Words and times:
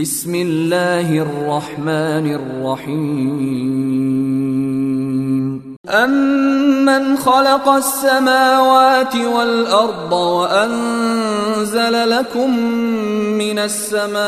بسم 0.00 0.34
الله 0.34 1.18
الرحمن 1.18 2.26
الرحيم. 2.40 3.40
أمن 5.88 7.16
خلق 7.16 7.68
السماوات 7.68 9.16
والأرض 9.16 10.12
وأنزل 10.12 11.94
لكم 12.10 12.58
من 13.42 13.58
السماء 13.58 14.18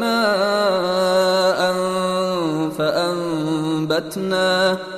ماء 0.00 1.60
فأنبتنا 2.78 4.48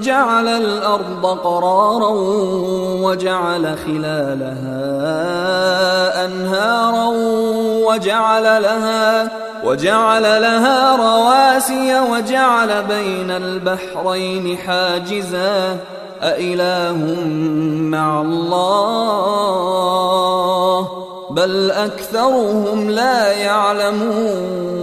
جعل 0.00 0.48
الأرض 0.48 1.26
قرارا 1.26 2.10
وجعل 3.02 3.78
خلالها 3.86 4.82
أنهارا 6.24 7.06
وجعل 7.86 8.42
لها 8.42 9.30
وجعل 9.64 10.22
لها 10.22 10.96
رواسي 10.96 12.00
وجعل 12.00 12.82
بين 12.82 13.30
البحرين 13.30 14.58
حاجزا. 14.58 15.78
أإله 16.22 16.96
مع 17.90 18.20
الله؟ 18.20 19.52
بل 21.30 21.70
أكثرهم 21.70 22.90
لا 22.90 23.32
يعلمون. 23.32 24.82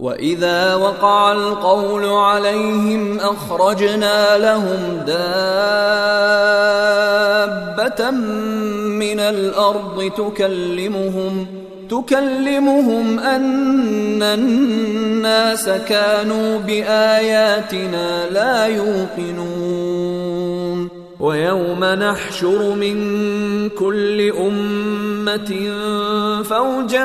واذا 0.00 0.74
وقع 0.74 1.32
القول 1.32 2.04
عليهم 2.04 3.18
اخرجنا 3.20 4.38
لهم 4.38 5.02
دابه 5.06 5.20
من 9.00 9.20
الأرض 9.20 10.12
تكلمهم 10.16 11.46
تكلمهم 11.90 13.18
ان 13.18 14.22
الناس 14.22 15.68
كانوا 15.68 16.58
باياتنا 16.58 18.30
لا 18.30 18.66
يوقنون 18.66 20.20
ويوم 21.20 21.84
نحشر 21.84 22.74
من 22.74 22.98
كل 23.68 24.30
امه 24.30 25.72
فوجا 26.42 27.04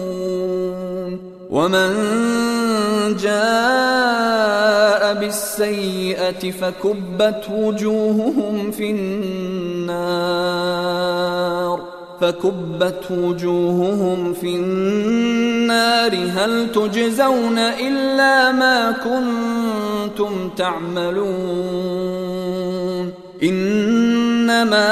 ومن 1.51 1.91
جاء 3.19 5.13
بالسيئه 5.13 6.51
فكبت 6.51 7.43
وجوههم 7.51 8.71
في 8.71 8.91
النار 8.91 10.31
فكبت 12.21 13.11
وجوههم 13.11 14.33
في 14.33 14.55
النار 14.55 16.15
هل 16.15 16.71
تجزون 16.71 17.57
الا 17.57 18.51
ما 18.51 18.91
كنتم 18.91 20.49
تعملون 20.57 21.91
انما 23.43 24.91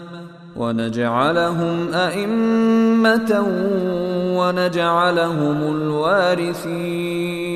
ونجعلهم 0.55 1.93
أئمة 1.93 3.45
ونجعلهم 4.37 5.75
الوارثين. 5.75 7.51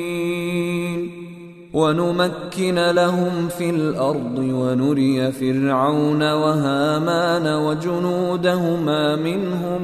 ونمكن 1.76 2.74
لهم 2.74 3.48
في 3.48 3.70
الأرض 3.70 4.38
ونري 4.38 5.32
فرعون 5.32 6.32
وهامان 6.32 7.46
وجنودهما 7.46 9.16
منهم 9.16 9.82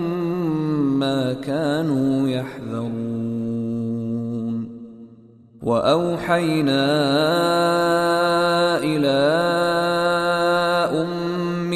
ما 0.99 1.33
كانوا 1.33 2.29
يحذرون. 2.29 3.23
وأوحينا 5.63 6.85
إلى 8.83 9.23
أم 11.01 11.22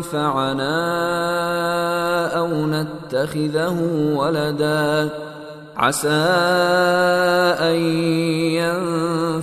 ينفعنا 0.00 0.76
أو 2.36 2.66
نتخذه 2.66 3.76
ولدا. 4.16 5.08
عسى 5.76 6.08
أن 7.60 7.74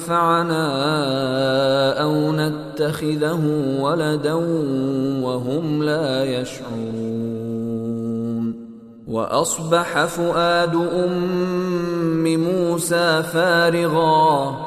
ينفعنا 0.01 0.67
أو 2.01 2.31
نتخذه 2.31 3.41
ولدا 3.79 4.33
وهم 5.23 5.83
لا 5.83 6.23
يشعرون. 6.23 7.07
وأصبح 9.07 10.05
فؤاد 10.05 10.75
أم 10.75 12.37
موسى 12.37 13.23
فارغاً. 13.23 14.66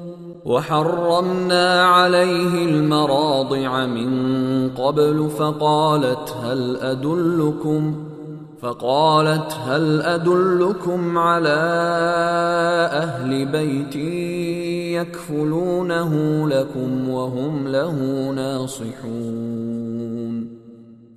وحرمنا 0.45 1.83
عليه 1.83 2.65
المراضع 2.65 3.85
من 3.85 4.69
قبل 4.69 5.29
فقالت 5.37 6.35
هل 6.43 6.77
أدلكم 6.77 7.95
فقالت 8.61 9.53
هل 9.65 10.01
أدلكم 10.01 11.17
على 11.17 11.59
أهل 12.91 13.45
بيت 13.45 13.95
يكفلونه 15.01 16.13
لكم 16.47 17.09
وهم 17.09 17.67
له 17.67 17.95
ناصحون 18.35 19.80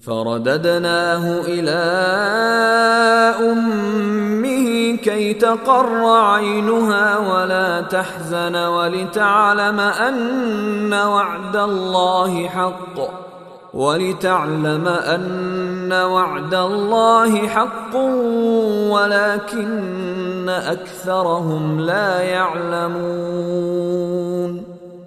فرددناه 0.07 1.41
إلى 1.41 1.83
أمه 3.53 4.97
كي 4.97 5.35
تقر 5.35 6.07
عينها 6.07 7.19
ولا 7.19 7.81
تحزن 7.81 8.57
ولتعلم 8.57 9.81
أن 9.81 10.95
وعد 10.95 11.57
الله 11.57 12.49
حق 12.49 13.25
ولتعلم 13.75 14.89
أن 14.89 15.93
وعد 15.93 16.55
الله 16.55 17.49
حق 17.49 17.97
ولكن 18.91 20.49
أكثرهم 20.49 21.81
لا 21.81 22.21
يعلمون 22.21 23.85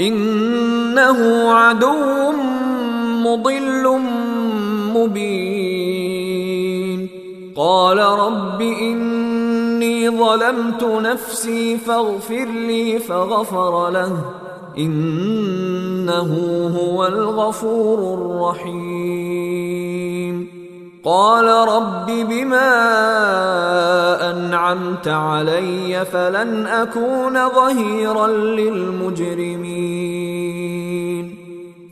إنه 0.00 1.52
عدو 1.52 2.32
مضل 3.22 4.00
مبين. 4.94 7.08
قال 7.56 7.98
رب 7.98 8.60
إني 8.60 10.10
ظلمت 10.10 10.84
نفسي 10.84 11.76
فاغفر 11.76 12.44
لي 12.44 12.98
فغفر 12.98 13.90
له. 13.90 14.24
إنه 14.78 16.30
هو 16.78 17.06
الغفور 17.06 18.14
الرحيم. 18.14 19.36
قال 21.06 21.44
رب 21.46 22.06
بما 22.06 22.70
أنعمت 24.30 25.08
علي 25.08 26.04
فلن 26.04 26.66
أكون 26.66 27.48
ظهيرا 27.48 28.26
للمجرمين. 28.26 29.76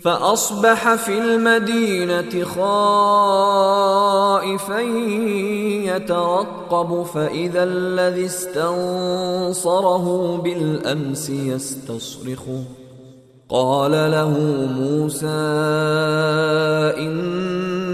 فأصبح 0.02 0.94
في 0.94 1.18
المدينة 1.18 2.44
خائفا 2.44 3.60
يترقب 5.96 7.02
فإذا 7.14 7.64
الذي 7.64 8.26
استنصره 8.26 10.06
بالأمس 10.44 11.30
يستصرخه. 11.30 12.64
قال 13.48 13.90
له 13.92 14.30
موسى 14.80 15.26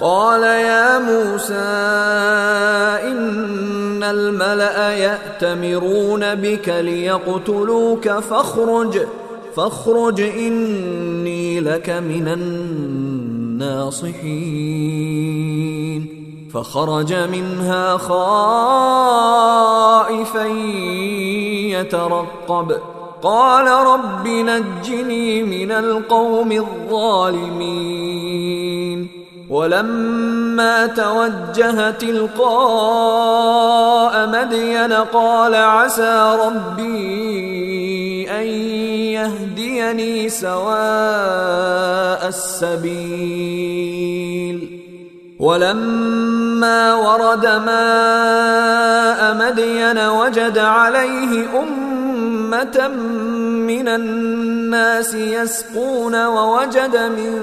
قال 0.00 0.42
يا 0.42 0.98
موسى 0.98 1.54
إن 3.08 4.02
الملأ 4.02 4.90
يأتمرون 4.90 6.34
بك 6.34 6.68
ليقتلوك 6.68 8.08
فاخرج 8.08 9.00
فاخرج 9.56 10.20
إني 10.20 11.60
لك 11.60 11.90
من 11.90 12.28
الناصحين. 12.28 13.70
فخرج 16.54 17.14
منها 17.14 17.96
خائفا 17.96 18.16
يترقب. 21.80 22.76
قال 23.22 23.66
رب 23.66 24.28
نجني 24.28 25.42
من 25.42 25.70
القوم 25.70 26.52
الظالمين. 26.52 29.19
ولما 29.50 30.86
توجه 30.86 31.90
تلقاء 31.90 33.48
مدين 34.28 34.92
قال 34.92 35.54
عسى 35.54 36.36
ربي 36.44 38.30
أن 38.30 38.46
يهديني 39.18 40.28
سواء 40.28 42.28
السبيل. 42.28 43.70
ولما 45.40 46.94
ورد 46.94 47.46
ماء 47.46 49.34
مدين 49.34 49.98
وجد 49.98 50.58
عليه 50.58 51.60
أمة 51.62 52.88
من 53.66 53.88
الناس 53.88 55.14
يسقون 55.14 56.26
ووجد 56.26 56.96
من 56.96 57.42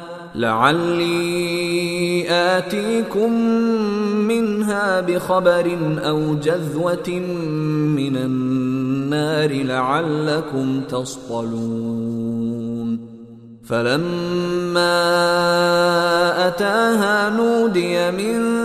لعلي 0.35 2.25
آتيكم 2.29 3.31
منها 4.27 5.01
بخبر 5.01 5.77
أو 5.99 6.35
جذوة 6.35 7.09
من 7.97 8.17
النار 8.17 9.63
لعلكم 9.63 10.81
تصطلون. 10.89 12.31
فلما 13.71 14.87
أتاها 16.47 17.29
نودي 17.29 18.11
من 18.11 18.61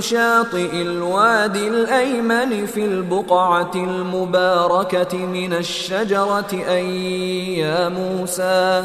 شاطئ 0.00 0.82
الوادي 0.82 1.68
الأيمن 1.68 2.66
في 2.66 2.84
البقعة 2.84 3.70
المباركة 3.74 5.26
من 5.26 5.52
الشجرة 5.52 6.52
أن 6.68 6.84
يا 7.58 7.88
موسى 7.88 8.84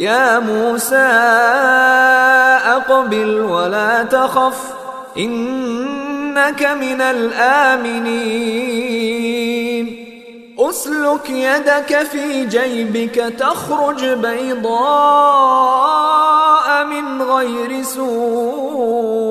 يا 0.00 0.38
موسى 0.38 0.96
أقبل 2.76 3.40
ولا 3.40 4.02
تخف 4.02 4.72
إنك 5.16 6.62
من 6.62 7.00
الآمنين. 7.00 8.00
أسلك 10.58 11.30
يدك 11.30 12.02
في 12.12 12.46
جيبك 12.46 13.14
تخرج 13.38 14.04
بيضاء 14.04 14.80
من 16.84 17.22
غير 17.22 17.82
سوء. 17.82 19.30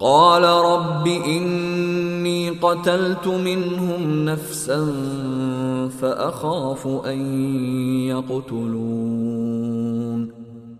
قال 0.00 0.44
رب 0.44 1.06
إني 1.06 2.50
قتلت 2.50 3.26
منهم 3.26 4.24
نفسا 4.24 4.86
فأخاف 6.00 6.86
أن 6.86 7.50
يقتلون. 8.06 9.68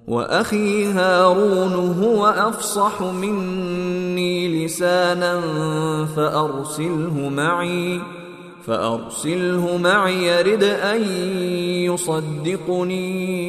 وأخي 0.08 0.84
هارون 0.84 1.72
هو 2.02 2.26
أفصح 2.26 3.02
مني 3.02 4.64
لسانا 4.64 5.40
فأرسله 6.16 7.28
معي 7.36 8.00
فأرسله 8.66 9.76
معي 9.76 10.26
يرد 10.26 10.62
أن 10.62 11.02
يصدقني. 11.90 13.48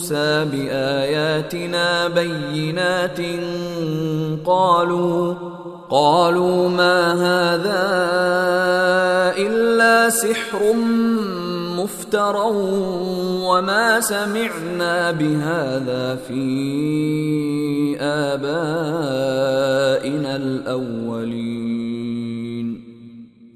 موسى 0.00 0.44
بآياتنا 0.52 2.08
بينات 2.08 3.20
قالوا 4.46 5.34
قالوا 5.90 6.68
ما 6.68 7.12
هذا 7.12 7.88
إلا 9.36 10.10
سحر 10.10 10.72
مفترى 11.76 12.50
وما 13.44 14.00
سمعنا 14.00 15.10
بهذا 15.10 16.16
في 16.28 17.96
آبائنا 18.00 19.26
الأولين. 20.36 21.89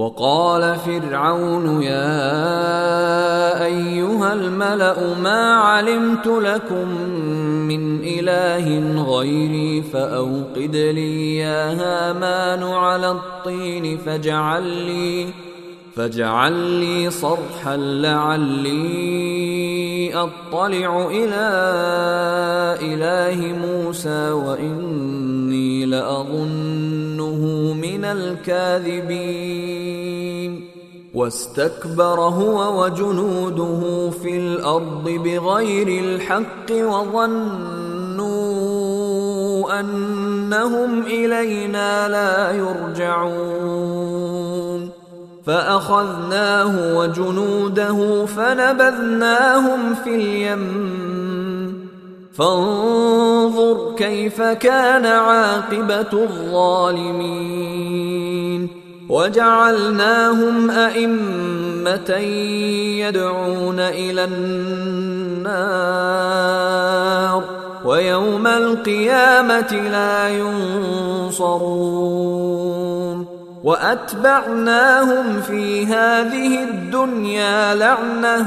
وقال 0.00 0.76
فرعون 0.76 1.82
يا 1.82 2.24
أيها 3.64 4.32
الملأ 4.32 5.14
ما 5.22 5.54
علمت 5.54 6.26
لكم 6.26 6.88
من 7.68 8.00
إله 8.04 9.02
غيري 9.02 9.82
فأوقد 9.82 10.76
لي 10.76 11.36
يا 11.36 11.72
هامان 11.72 12.62
على 12.62 13.10
الطين 13.10 13.98
فاجعل 13.98 14.62
لي 14.62 15.26
فاجعل 15.96 16.52
لي 16.52 17.10
صرحا 17.10 17.76
لعلي 17.76 18.80
أطلع 20.14 21.08
إلى 21.10 21.50
إله 22.82 23.52
موسى 23.52 24.30
وإني 24.30 25.86
لاظنه 25.86 27.09
من 27.09 27.09
الكاذبين. 28.12 29.20
واستكبر 31.14 32.20
هو 32.20 32.84
وجنوده 32.84 34.10
في 34.10 34.38
الأرض 34.38 35.04
بغير 35.04 35.88
الحق 36.04 36.70
وظنوا 36.70 37.70
أنهم 39.80 41.02
إلينا 41.02 42.08
لا 42.08 42.50
يرجعون. 42.50 44.00
فأخذناه 45.46 46.98
وجنوده 46.98 48.26
فنبذناهم 48.26 49.94
في 49.94 50.14
اليم 50.14 51.19
فانظر 52.32 53.94
كيف 53.96 54.42
كان 54.42 55.06
عاقبة 55.06 56.12
الظالمين. 56.12 57.50
وجعلناهم 59.08 60.70
أئمة 60.70 62.10
يدعون 63.00 63.80
إلى 63.80 64.24
النار 64.24 64.60
ويوم 67.84 68.46
القيامة 68.46 69.72
لا 69.92 70.28
ينصرون. 70.28 71.80
وأتبعناهم 73.64 75.40
في 75.40 75.86
هذه 75.86 76.62
الدنيا 76.62 77.74
لعنة 77.74 78.46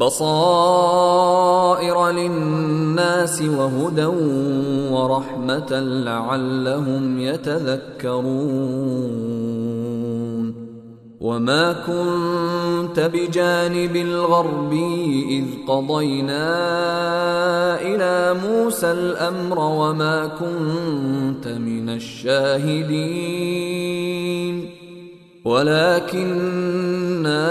بصائر 0.00 1.96
للناس 2.10 3.42
وهدى 3.42 4.06
ورحمة 4.92 5.80
لعلهم 5.80 7.20
يتذكرون. 7.20 8.30
وما 11.20 11.72
كنت 11.72 13.00
بجانب 13.00 13.96
الغربي 13.96 15.26
إذ 15.38 15.44
قضينا 15.68 16.48
إلى 17.80 18.40
موسى 18.48 18.92
الأمر 18.92 19.58
وما 19.58 20.26
كنت 20.26 21.48
من 21.48 21.88
الشاهدين. 21.88 23.10
ولكنا 25.44 27.50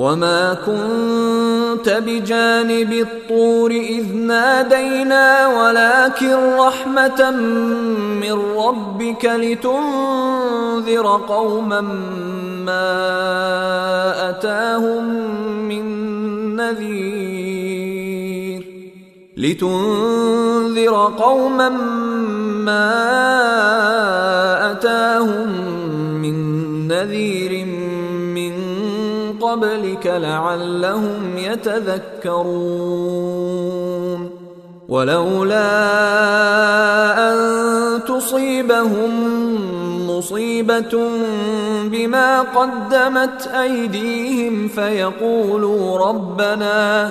وما 0.00 0.54
كنت 0.54 1.88
بجانب 2.06 2.92
الطور 2.92 3.70
اذ 3.70 4.14
نادينا 4.16 5.48
ولكن 5.48 6.36
رحمه 6.58 7.30
من 8.20 8.32
ربك 8.56 9.24
لتنذر 9.24 11.06
قوما 11.28 11.80
ما 12.64 12.90
اتاهم 14.30 15.04
من 15.68 15.84
نذير 16.56 18.00
لتنذر 19.36 21.12
قوما 21.18 21.68
ما 22.64 22.90
اتاهم 24.72 25.48
من 26.22 26.36
نذير 26.88 27.50
قبلك 30.00 30.06
لعلهم 30.06 31.38
يتذكرون. 31.38 32.70
ولولا 34.88 35.70
أن 37.32 37.36
تصيبهم 38.08 39.10
مصيبة 40.10 41.08
بما 41.84 42.40
قدمت 42.40 43.46
أيديهم 43.46 44.68
فيقولوا 44.68 46.08
ربنا 46.08 47.10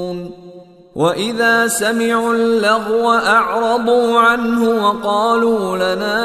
واذا 0.95 1.67
سمعوا 1.67 2.33
اللغو 2.33 3.11
اعرضوا 3.11 4.19
عنه 4.19 4.69
وقالوا 4.69 5.77
لنا 5.77 6.19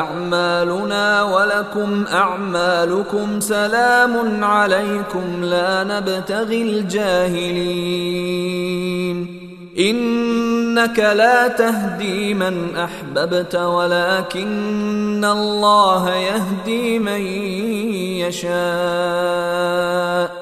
اعمالنا 0.00 1.22
ولكم 1.22 2.04
اعمالكم 2.12 3.40
سلام 3.40 4.44
عليكم 4.44 5.44
لا 5.44 5.84
نبتغي 5.84 6.62
الجاهلين 6.62 8.12
انك 9.78 10.98
لا 10.98 11.48
تهدي 11.48 12.34
من 12.34 12.76
احببت 12.76 13.54
ولكن 13.54 15.24
الله 15.24 16.10
يهدي 16.10 16.98
من 16.98 17.20
يشاء 18.22 20.41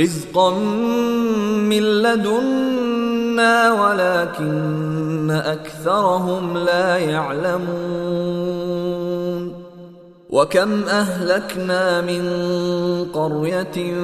رزقا 0.00 0.50
من 1.68 1.82
لدنا 1.82 3.72
ولكن 3.72 5.30
اكثرهم 5.30 6.56
لا 6.56 6.96
يعلمون 6.96 8.42
وكم 10.30 10.82
اهلكنا 10.82 12.00
من 12.00 12.24
قريه 13.12 13.94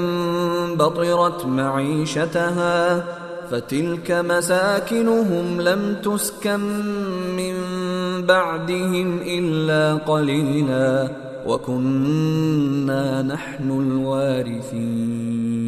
بطرت 0.74 1.46
معيشتها 1.46 3.04
فتلك 3.50 4.10
مساكنهم 4.10 5.60
لم 5.60 5.96
تسكن 6.02 6.60
من 7.36 7.54
بعدهم 8.26 9.20
الا 9.26 9.94
قليلا 9.94 11.08
وكنا 11.46 13.22
نحن 13.22 13.70
الوارثين 13.70 15.67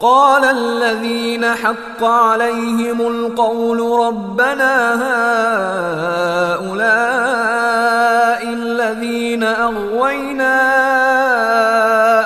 قال 0.00 0.44
الذين 0.44 1.44
حق 1.44 2.04
عليهم 2.04 3.00
القول 3.00 4.00
ربنا 4.00 4.94
هؤلاء 6.54 7.18
الذين 8.42 9.42
أغوينا 9.42 10.58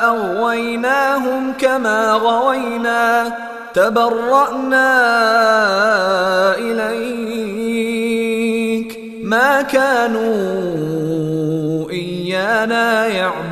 أغويناهم 0.09 1.53
كما 1.59 2.13
غوينا 2.13 3.33
تبرأنا 3.75 4.93
إليك 6.59 8.03
ما 9.23 9.63
كانوا 9.63 10.33
إيانا 11.91 13.07
يعبدون 13.07 13.52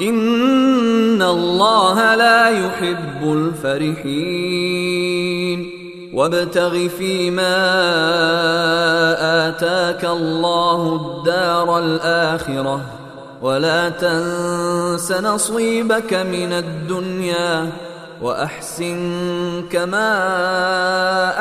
ان 0.00 1.22
الله 1.22 2.14
لا 2.14 2.48
يحب 2.48 3.32
الفرحين 3.32 4.96
وابتغ 6.14 6.88
فيما 6.88 7.56
اتاك 9.48 10.04
الله 10.04 10.96
الدار 10.96 11.78
الاخره 11.78 12.80
ولا 13.42 13.88
تنس 13.88 15.12
نصيبك 15.12 16.14
من 16.14 16.52
الدنيا 16.52 17.72
واحسن 18.22 19.62
كما 19.70 20.16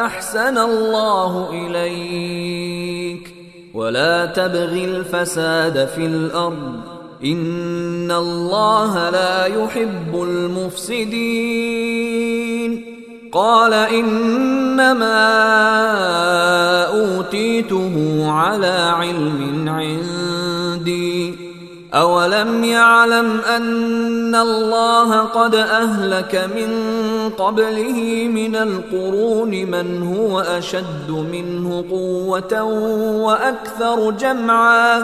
احسن 0.06 0.58
الله 0.58 1.50
اليك 1.52 3.34
ولا 3.74 4.26
تبغ 4.26 4.72
الفساد 4.74 5.88
في 5.88 6.06
الأرض 6.06 6.96
ان 7.26 8.12
الله 8.12 9.10
لا 9.10 9.46
يحب 9.46 10.24
المفسدين. 10.24 11.46
قال 13.32 13.74
انما 13.74 15.22
اوتيته 16.84 18.26
على 18.32 18.68
علم 18.68 19.70
عندي. 19.70 21.36
أولم 21.94 22.64
يعلم 22.64 23.42
أن 23.56 24.36
الله 24.36 25.20
قد 25.20 25.56
أهلك 25.56 26.50
من 26.56 26.70
قبله 27.30 28.30
من 28.34 28.56
القرون 28.56 29.50
من 29.50 30.16
هو 30.18 30.40
أشد 30.40 31.10
منه 31.10 31.86
قوة 31.92 32.64
وأكثر 33.24 34.12
جمعا. 34.12 35.04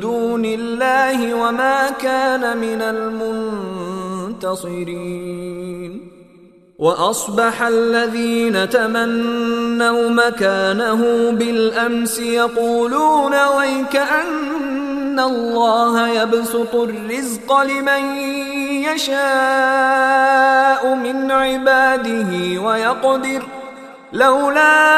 دون 0.00 0.44
الله 0.44 1.34
وما 1.34 1.90
كان 1.90 2.56
من 2.56 2.82
المنتصرين. 4.42 6.16
وأصبح 6.78 7.62
الذين 7.62 8.68
تمنوا 8.68 10.10
مكانه 10.10 11.30
بالأمس 11.30 12.18
يقولون 12.18 13.46
ويك 13.46 13.96
أن 13.96 15.20
الله 15.20 16.08
يبسط 16.08 16.74
الرزق 16.74 17.62
لمن 17.62 18.16
يشاء 18.84 20.94
من 20.94 21.30
عباده 21.30 22.60
ويقدر 22.60 23.42
لولا 24.12 24.96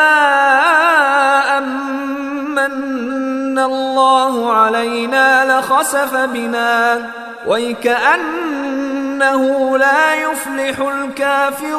أمن 1.59 3.59
الله 3.59 4.53
علينا 4.53 5.59
لخسف 5.59 6.17
بنا 6.17 7.11
ويكأنه 7.47 9.43
لا 9.79 10.15
يفلح 10.15 10.81
الكافرون. 10.81 11.79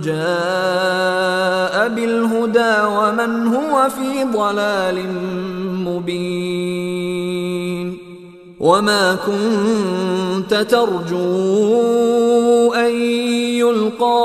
جاء 0.00 1.88
بالهدى 1.88 2.74
ومن 2.86 3.46
هو 3.46 3.88
في 3.88 4.24
ضلال 4.24 5.04
مبين 5.84 7.38
وما 8.60 9.14
كنت 9.26 10.54
ترجو 10.54 11.18
أن 12.74 12.90
يلقى 13.60 14.18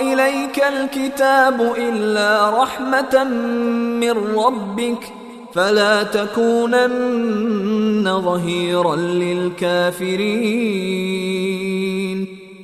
إليك 0.00 0.62
الكتاب 0.64 1.74
إلا 1.78 2.50
رحمة 2.62 3.24
من 4.00 4.14
ربك 4.36 5.12
فلا 5.54 6.02
تكونن 6.02 7.40
ظهيرا 8.20 8.96
للكافرين 8.96 10.40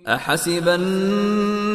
أحسب 0.08 0.68
الناس 0.68 1.67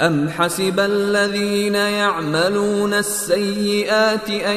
أم 0.00 0.28
حسب 0.28 0.80
الذين 0.80 1.74
يعملون 1.74 2.94
السيئات 2.94 4.30
أن 4.30 4.56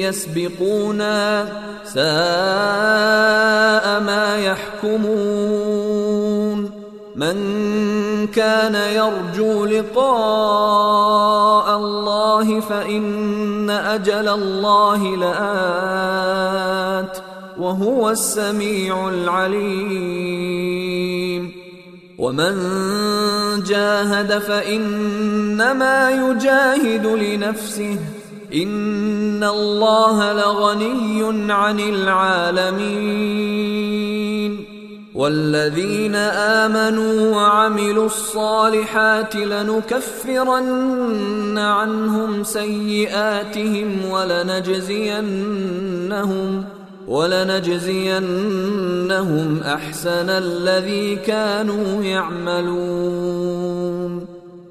يسبقونا 0.00 1.48
ساء 1.84 2.02
ما 4.00 4.36
يحكمون 4.38 5.82
من 7.16 7.36
كان 8.26 8.74
يرجو 8.74 9.64
لقاء 9.64 10.06
الله 11.76 12.60
فإن 12.60 13.70
أجل 13.70 14.28
الله 14.28 15.16
لآت 15.16 16.52
وهو 17.58 18.10
السميع 18.10 19.08
العليم 19.08 20.62
ومن 22.18 22.54
جاهد 23.62 24.38
فإنما 24.38 26.10
يجاهد 26.10 27.06
لنفسه. 27.06 27.98
إن 28.54 29.44
الله 29.44 30.32
لغني 30.32 31.52
عن 31.52 31.80
العالمين. 31.80 33.72
والذين 35.14 36.14
آمنوا 36.14 37.36
وعملوا 37.36 38.06
الصالحات 38.06 39.36
لنكفرن 39.36 41.58
عنهم 41.58 42.44
سيئاتهم 42.44 44.04
ولنجزينهم 44.10 46.64
ولنجزينهم 47.08 48.30
أحسن 49.62 50.30
الذي 50.30 51.16
كانوا 51.16 52.02
يعملون. 52.02 53.62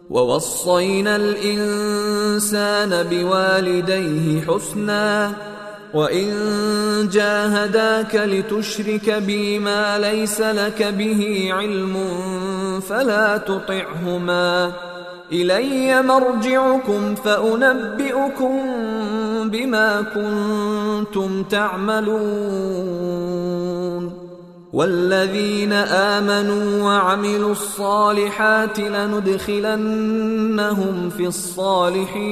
ووصينا 0.10 1.16
الإنسان 1.16 3.04
بوالديه 3.04 4.42
حسنا 4.42 5.32
وإن 5.94 6.30
جاهداك 7.14 8.16
لتشرك 8.16 9.10
بي 9.10 9.60
ما 9.60 10.00
ليس 10.00 10.42
لك 10.42 10.84
به 10.84 11.50
علم 11.52 11.98
فلا 12.90 13.38
تطعهما. 13.38 14.72
إلي 15.32 16.02
مرجعكم 16.02 17.16
فأنبئكم 17.16 18.60
بما 19.50 20.02
كنتم 20.02 21.44
تعملون. 21.44 23.32
والذين 24.74 25.74
آمنوا 25.74 26.84
وعملوا 26.84 27.52
الصالحات 27.52 28.80
لندخلنهم 28.80 29.76
في 31.10 31.28
الصالحين. 31.28 32.32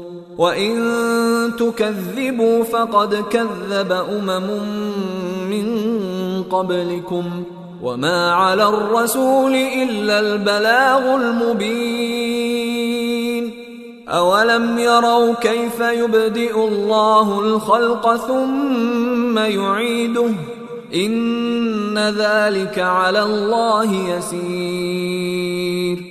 وان 0.41 1.51
تكذبوا 1.59 2.63
فقد 2.63 3.15
كذب 3.29 3.91
امم 3.91 4.47
من 5.49 5.83
قبلكم 6.43 7.43
وما 7.81 8.31
على 8.31 8.69
الرسول 8.69 9.55
الا 9.55 10.19
البلاغ 10.19 11.15
المبين 11.15 12.41
اولم 14.07 14.79
يروا 14.79 15.33
كيف 15.33 15.79
يبدئ 15.79 16.67
الله 16.67 17.39
الخلق 17.39 18.15
ثم 18.15 19.37
يعيده 19.37 20.29
ان 20.93 21.97
ذلك 21.97 22.79
على 22.79 23.23
الله 23.23 23.93
يسير 23.93 26.10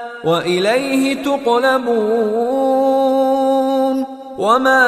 وإليه 0.23 1.23
تقلبون 1.23 2.51
وما 4.37 4.87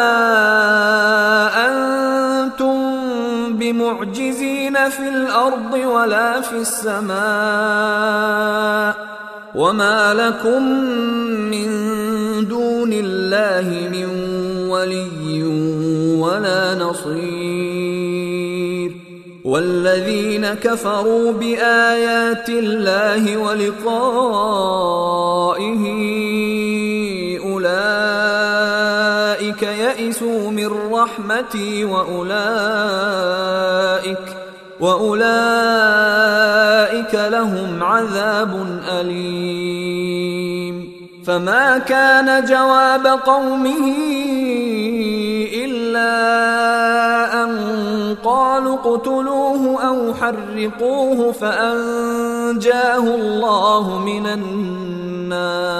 أنتم 1.68 2.78
بمعجزين 3.58 4.90
في 4.90 5.10
الأرض 5.10 5.74
ولا 5.74 6.42
في 6.42 6.56
السماء 6.56 7.14
وما 9.56 10.14
لكم 10.14 10.64
من 11.54 11.70
دون 12.48 12.94
الله 12.94 13.90
من 13.92 14.06
ولي 14.70 15.44
ولا 16.20 16.76
نصير 16.76 17.43
والذين 19.44 20.54
كفروا 20.54 21.32
بآيات 21.32 22.50
الله 22.50 23.38
ولقائه 23.38 24.64
أولئك 27.44 28.84
يئسوا 29.64 30.52
من 30.52 30.72
رحمتي 30.94 31.86
وأولئك 31.86 32.34
وأولئك 34.80 35.24
لهم 37.16 37.84
عذاب 37.84 38.82
أليم. 38.92 40.24
فما 41.26 41.78
كان 41.78 42.46
جواب 42.46 43.08
قومه 43.08 43.96
إلا 45.54 46.14
أن 47.44 47.50
قالوا 48.24 48.74
اقتلوه 48.74 49.88
أو 49.88 50.14
حرقوه 50.14 51.32
فأنجاه 51.32 53.16
الله 53.16 54.00
من 54.00 54.26
النار. 54.28 55.74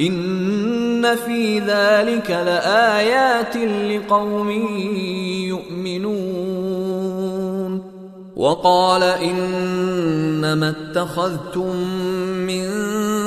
إن 0.00 1.16
في 1.16 1.58
ذلك 1.58 2.30
لآيات 2.30 3.56
لقوم 3.56 4.50
يؤمنون. 5.48 6.74
وقال 8.36 9.02
إنما 9.02 10.68
اتخذتم 10.68 11.76
من 12.46 12.64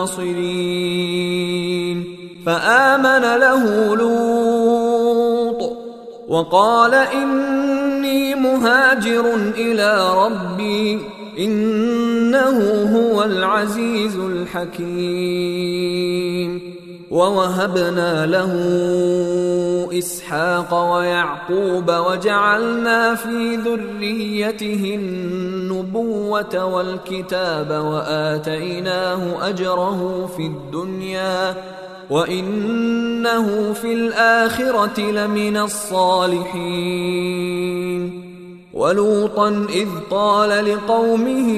من 0.00 0.06
ناصرين 0.06 1.98
فآمن 2.46 3.22
له 3.40 3.96
لوط 3.96 5.60
وقال 6.28 6.94
ان 6.94 7.60
إني 8.00 8.34
مهاجر 8.34 9.34
إلى 9.34 10.14
ربي 10.24 11.00
إنه 11.38 12.58
هو 12.96 13.24
العزيز 13.24 14.16
الحكيم. 14.16 14.90
ووهبنا 17.10 18.26
له 18.26 18.52
إسحاق 19.98 20.92
ويعقوب 20.94 21.90
وجعلنا 21.90 23.14
في 23.14 23.56
ذريته 23.56 24.94
النبوة 24.94 26.64
والكتاب 26.64 27.70
وآتيناه 27.70 29.48
أجره 29.48 30.30
في 30.36 30.42
الدنيا 30.42 31.54
وإنه 32.10 33.72
في 33.72 33.92
الآخرة 33.92 35.00
لمن 35.00 35.56
الصالحين. 35.56 37.00
ولوطا 38.74 39.66
إذ 39.68 39.88
قال 40.10 40.64
لقومه 40.64 41.50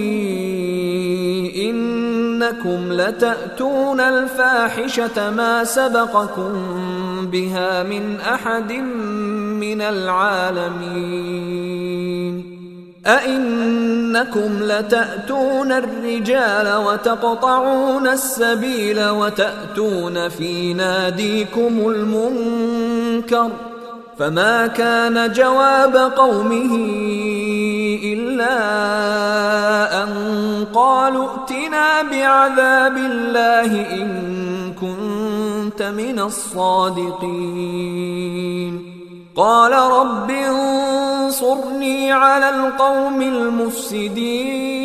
إنكم 2.42 2.92
لتأتون 2.92 4.00
الفاحشة 4.00 5.30
ما 5.30 5.64
سبقكم 5.64 6.52
بها 7.32 7.82
من 7.82 8.20
أحد 8.20 8.72
من 9.62 9.80
العالمين. 9.80 11.22
أئنكم 13.06 14.58
لتأتون 14.62 15.72
الرجال 15.72 16.76
وتقطعون 16.76 18.08
السبيل 18.08 19.08
وتأتون 19.08 20.28
في 20.28 20.74
ناديكم 20.74 21.80
المنكر 21.88 23.48
ۖ 23.68 23.72
فما 24.18 24.66
كان 24.66 25.32
جواب 25.32 25.96
قومه 25.96 26.76
ان 30.02 30.08
قالوا 30.74 31.26
ائتنا 31.28 32.02
بعذاب 32.02 32.96
الله 32.96 33.70
إن 33.90 34.08
كنت 34.80 35.82
من 35.82 36.18
الصادقين. 36.18 37.32
قال 39.36 39.72
رب 39.72 40.30
انصرني 40.30 42.12
على 42.12 42.50
القوم 42.50 43.22
المفسدين. 43.22 44.82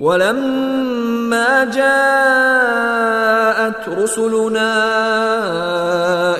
ولما 0.00 1.64
جاءت 1.64 3.08
رسلنا 3.88 4.74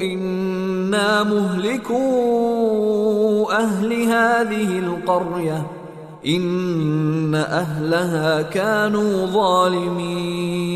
إنا 0.00 1.22
مهلكو 1.22 1.96
أهل 3.50 4.02
هذه 4.02 4.78
القرية 4.78 5.66
إن 6.26 7.34
أهلها 7.34 8.42
كانوا 8.42 9.26
ظالمين. 9.26 10.66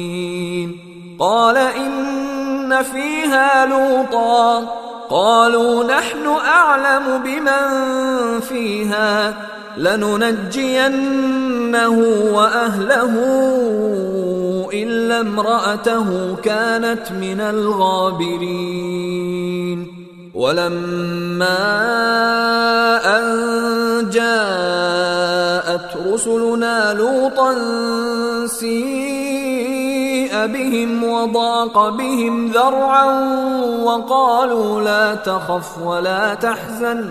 قال 1.19 1.57
إن 1.57 2.83
فيها 2.83 3.67
لوطا 3.67 4.61
قالوا 5.11 5.85
نحن 5.85 6.27
أعلم 6.47 7.23
بمن 7.25 8.41
فيها. 8.41 9.35
لننجينه 9.77 11.99
وأهله 12.35 13.15
إلا 14.73 15.21
امرأته 15.21 16.37
كانت 16.37 17.13
من 17.13 17.41
الغابرين. 17.41 18.81
ولما 20.35 21.59
أن 23.19 23.25
جاءت 24.11 25.97
رسلنا 26.07 26.95
لوطا 26.95 27.55
سيء 28.47 30.47
بهم 30.47 31.05
وضاق 31.05 31.89
بهم 31.89 32.53
ذرعا 32.53 33.05
وقالوا 33.83 34.81
لا 34.81 35.15
تخف 35.15 35.79
ولا 35.79 36.35
تحزن. 36.35 37.11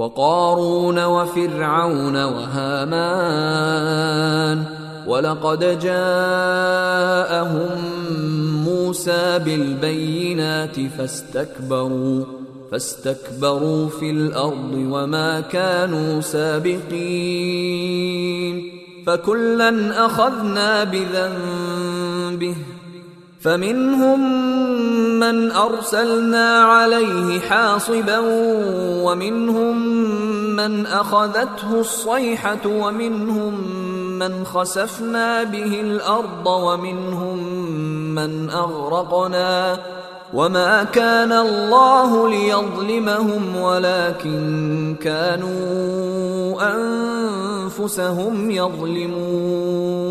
وقارون 0.00 1.04
وفرعون 1.04 2.16
وهامان 2.24 3.70
ولقد 5.06 5.78
جاءهم 5.78 7.68
موسى 8.64 9.38
بالبينات 9.38 10.80
فاستكبروا 10.98 12.24
فاستكبروا 12.70 13.88
في 13.88 14.10
الأرض 14.10 14.72
وما 14.74 15.40
كانوا 15.40 16.20
سابقين 16.20 17.70
فكلا 19.06 20.06
أخذنا 20.06 20.84
بذنبه 20.84 22.56
فمنهم 23.40 24.20
من 25.20 25.52
أرسلنا 25.52 26.58
عليه 26.62 27.40
حاصبا 27.40 28.18
ومنهم 29.04 29.76
من 30.56 30.86
أخذته 30.86 31.80
الصيحة 31.80 32.66
ومنهم 32.66 33.54
من 34.18 34.44
خسفنا 34.44 35.42
به 35.42 35.80
الأرض 35.80 36.46
ومنهم 36.46 37.38
من 38.14 38.50
أغرقنا 38.50 39.78
وما 40.34 40.84
كان 40.84 41.32
الله 41.32 42.28
ليظلمهم 42.28 43.56
ولكن 43.56 44.96
كانوا 45.00 46.60
أنفسهم 46.76 48.50
يظلمون 48.50 50.10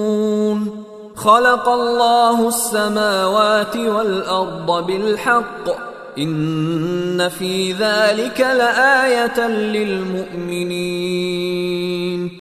خلق 1.23 1.69
الله 1.69 2.47
السماوات 2.47 3.77
والأرض 3.77 4.85
بالحق. 4.85 5.91
إن 6.17 7.29
في 7.29 7.73
ذلك 7.73 8.41
لآية 8.41 9.47
للمؤمنين. 9.47 10.79